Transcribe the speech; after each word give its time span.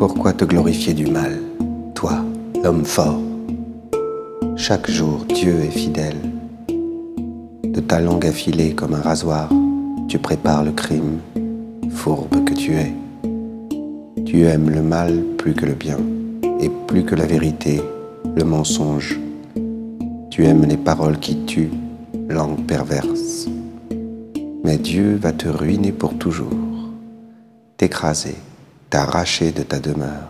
Pourquoi 0.00 0.32
te 0.32 0.46
glorifier 0.46 0.94
du 0.94 1.04
mal, 1.08 1.38
toi, 1.94 2.24
l'homme 2.64 2.86
fort? 2.86 3.20
Chaque 4.56 4.90
jour, 4.90 5.26
Dieu 5.28 5.60
est 5.62 5.70
fidèle. 5.70 6.16
De 7.62 7.80
ta 7.80 8.00
langue 8.00 8.24
affilée 8.24 8.74
comme 8.74 8.94
un 8.94 9.02
rasoir, 9.02 9.50
tu 10.08 10.18
prépares 10.18 10.64
le 10.64 10.72
crime, 10.72 11.18
fourbe 11.90 12.46
que 12.46 12.54
tu 12.54 12.76
es. 12.76 12.94
Tu 14.24 14.46
aimes 14.46 14.70
le 14.70 14.80
mal 14.80 15.22
plus 15.36 15.52
que 15.52 15.66
le 15.66 15.74
bien, 15.74 15.98
et 16.62 16.70
plus 16.86 17.04
que 17.04 17.14
la 17.14 17.26
vérité, 17.26 17.82
le 18.34 18.44
mensonge. 18.44 19.20
Tu 20.30 20.46
aimes 20.46 20.64
les 20.64 20.78
paroles 20.78 21.18
qui 21.18 21.44
tuent, 21.44 21.74
langue 22.30 22.64
perverse. 22.64 23.48
Mais 24.64 24.78
Dieu 24.78 25.18
va 25.20 25.32
te 25.32 25.48
ruiner 25.50 25.92
pour 25.92 26.16
toujours, 26.16 26.48
t'écraser, 27.76 28.36
t'arracher 28.90 29.52
de 29.52 29.62
ta 29.62 29.78
demeure, 29.78 30.28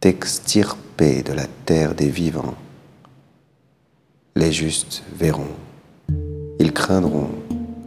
t'extirper 0.00 1.22
de 1.22 1.32
la 1.32 1.46
terre 1.66 1.94
des 1.94 2.08
vivants. 2.08 2.56
Les 4.34 4.50
justes 4.50 5.04
verront, 5.16 5.54
ils 6.58 6.72
craindront, 6.72 7.30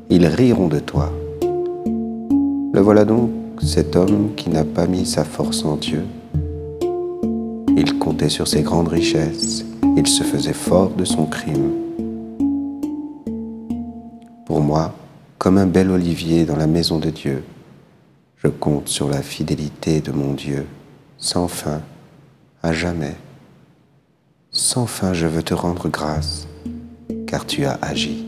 ils 0.09 0.25
riront 0.25 0.69
de 0.69 0.79
toi. 0.79 1.11
Le 2.73 2.79
voilà 2.79 3.03
donc 3.03 3.29
cet 3.61 3.97
homme 3.97 4.35
qui 4.37 4.49
n'a 4.49 4.63
pas 4.63 4.87
mis 4.87 5.05
sa 5.05 5.25
force 5.25 5.65
en 5.65 5.75
Dieu. 5.75 6.05
Il 7.75 7.99
comptait 7.99 8.29
sur 8.29 8.47
ses 8.47 8.61
grandes 8.61 8.87
richesses, 8.87 9.65
il 9.97 10.07
se 10.07 10.23
faisait 10.23 10.53
fort 10.53 10.91
de 10.91 11.03
son 11.03 11.25
crime. 11.25 11.71
Pour 14.45 14.61
moi, 14.61 14.93
comme 15.37 15.57
un 15.57 15.67
bel 15.67 15.91
olivier 15.91 16.45
dans 16.45 16.55
la 16.55 16.67
maison 16.67 16.99
de 16.99 17.09
Dieu, 17.09 17.43
je 18.43 18.47
compte 18.47 18.87
sur 18.87 19.07
la 19.07 19.21
fidélité 19.21 20.01
de 20.01 20.11
mon 20.11 20.33
Dieu, 20.33 20.65
sans 21.17 21.47
fin, 21.47 21.81
à 22.63 22.73
jamais. 22.73 23.15
Sans 24.51 24.87
fin, 24.87 25.13
je 25.13 25.27
veux 25.27 25.43
te 25.43 25.53
rendre 25.53 25.89
grâce, 25.89 26.47
car 27.27 27.45
tu 27.45 27.65
as 27.65 27.77
agi. 27.81 28.25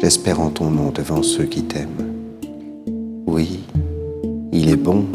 J'espère 0.00 0.40
en 0.40 0.50
ton 0.50 0.70
nom 0.70 0.90
devant 0.90 1.22
ceux 1.22 1.44
qui 1.44 1.62
t'aiment. 1.62 2.14
Oui, 3.26 3.60
il 4.52 4.70
est 4.70 4.76
bon 4.76 5.06